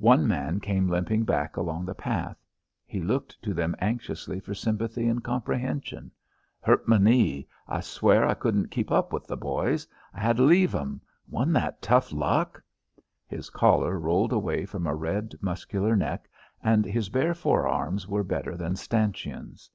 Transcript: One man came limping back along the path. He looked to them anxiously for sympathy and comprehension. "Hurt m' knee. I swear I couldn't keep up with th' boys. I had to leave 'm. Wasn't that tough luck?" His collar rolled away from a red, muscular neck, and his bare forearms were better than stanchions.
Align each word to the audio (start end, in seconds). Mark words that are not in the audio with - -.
One 0.00 0.26
man 0.26 0.58
came 0.58 0.88
limping 0.88 1.22
back 1.24 1.56
along 1.56 1.84
the 1.84 1.94
path. 1.94 2.36
He 2.84 3.00
looked 3.00 3.40
to 3.42 3.54
them 3.54 3.76
anxiously 3.78 4.40
for 4.40 4.54
sympathy 4.56 5.06
and 5.06 5.22
comprehension. 5.22 6.10
"Hurt 6.60 6.82
m' 6.90 7.04
knee. 7.04 7.46
I 7.68 7.78
swear 7.80 8.26
I 8.26 8.34
couldn't 8.34 8.72
keep 8.72 8.90
up 8.90 9.12
with 9.12 9.28
th' 9.28 9.38
boys. 9.38 9.86
I 10.12 10.18
had 10.18 10.38
to 10.38 10.42
leave 10.42 10.74
'm. 10.74 11.00
Wasn't 11.28 11.54
that 11.54 11.80
tough 11.80 12.10
luck?" 12.12 12.60
His 13.28 13.50
collar 13.50 14.00
rolled 14.00 14.32
away 14.32 14.66
from 14.66 14.84
a 14.88 14.96
red, 14.96 15.34
muscular 15.40 15.94
neck, 15.94 16.28
and 16.60 16.84
his 16.84 17.08
bare 17.08 17.32
forearms 17.32 18.08
were 18.08 18.24
better 18.24 18.56
than 18.56 18.74
stanchions. 18.74 19.70